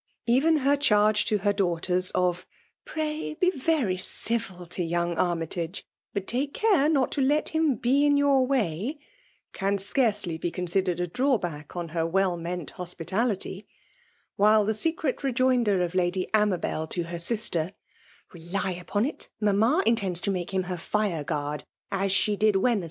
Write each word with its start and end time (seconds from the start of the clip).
Even 0.25 0.57
her 0.65 0.75
charge 0.75 1.25
to 1.25 1.37
her 1.37 1.53
daughters 1.53 2.09
of" 2.15 2.47
Pray, 2.85 3.35
be 3.35 3.51
very 3.51 3.97
civil 3.97 4.65
to 4.65 4.83
young 4.83 5.15
Armytage, 5.15 5.83
but 6.11 6.25
take 6.25 6.55
care 6.55 6.89
not 6.89 7.11
to 7.11 7.21
let 7.21 7.49
him 7.49 7.75
be 7.75 8.03
in 8.03 8.17
your 8.17 8.43
way," 8.47 8.97
can 9.53 9.77
scarcely 9.77 10.39
be 10.39 10.49
considered 10.49 10.99
a 10.99 11.05
drawback 11.05 11.75
on 11.75 11.89
her 11.89 12.03
well 12.03 12.35
meant 12.35 12.71
hospitality; 12.71 13.67
while 14.37 14.65
the 14.65 14.73
secret 14.73 15.23
rejoinder 15.23 15.83
of 15.83 15.93
Lady 15.93 16.27
Amabel 16.33 16.87
to 16.87 17.03
her 17.03 17.19
sister, 17.19 17.71
—"Bely 18.33 18.71
upon 18.71 19.03
ft, 19.05 19.27
mamma 19.39 19.83
intends 19.85 20.19
to 20.21 20.31
make 20.31 20.51
him 20.51 20.63
her 20.63 20.77
fireguard, 20.79 21.63
as 21.91 22.11
she 22.11 22.35
did 22.35 22.55
FEMALS 22.55 22.63
DOMINATION. 22.63 22.79